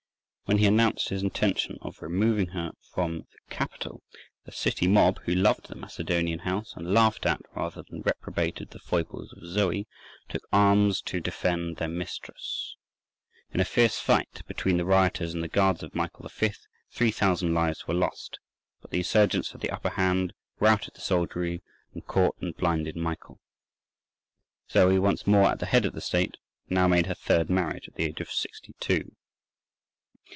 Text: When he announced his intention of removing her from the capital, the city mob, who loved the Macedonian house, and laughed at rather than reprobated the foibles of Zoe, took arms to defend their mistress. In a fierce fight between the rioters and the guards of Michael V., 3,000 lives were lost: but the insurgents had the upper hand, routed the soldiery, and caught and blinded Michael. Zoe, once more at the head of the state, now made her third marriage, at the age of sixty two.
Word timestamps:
When 0.45 0.57
he 0.57 0.65
announced 0.65 1.07
his 1.07 1.23
intention 1.23 1.77
of 1.81 2.01
removing 2.01 2.47
her 2.47 2.71
from 2.91 3.19
the 3.19 3.25
capital, 3.49 4.03
the 4.43 4.51
city 4.51 4.85
mob, 4.85 5.19
who 5.21 5.33
loved 5.33 5.69
the 5.69 5.75
Macedonian 5.75 6.39
house, 6.39 6.73
and 6.75 6.93
laughed 6.93 7.25
at 7.25 7.39
rather 7.55 7.83
than 7.83 8.01
reprobated 8.01 8.69
the 8.71 8.79
foibles 8.79 9.31
of 9.31 9.45
Zoe, 9.45 9.87
took 10.27 10.45
arms 10.51 11.01
to 11.03 11.21
defend 11.21 11.77
their 11.77 11.87
mistress. 11.87 12.75
In 13.53 13.61
a 13.61 13.63
fierce 13.63 13.97
fight 13.97 14.41
between 14.45 14.75
the 14.75 14.83
rioters 14.83 15.33
and 15.33 15.41
the 15.41 15.47
guards 15.47 15.83
of 15.83 15.95
Michael 15.95 16.27
V., 16.27 16.51
3,000 16.89 17.53
lives 17.53 17.87
were 17.87 17.93
lost: 17.93 18.37
but 18.81 18.91
the 18.91 18.97
insurgents 18.97 19.53
had 19.53 19.61
the 19.61 19.69
upper 19.71 19.91
hand, 19.91 20.33
routed 20.59 20.95
the 20.95 20.99
soldiery, 21.01 21.61
and 21.93 22.05
caught 22.07 22.35
and 22.41 22.57
blinded 22.57 22.97
Michael. 22.97 23.39
Zoe, 24.69 24.99
once 24.99 25.25
more 25.25 25.47
at 25.49 25.59
the 25.59 25.65
head 25.65 25.85
of 25.85 25.93
the 25.93 26.01
state, 26.01 26.35
now 26.69 26.89
made 26.89 27.05
her 27.05 27.15
third 27.15 27.49
marriage, 27.49 27.87
at 27.87 27.95
the 27.95 28.03
age 28.03 28.19
of 28.19 28.29
sixty 28.29 28.75
two. 28.81 29.15